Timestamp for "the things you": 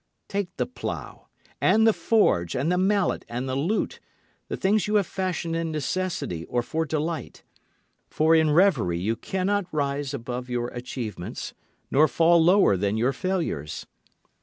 4.47-4.95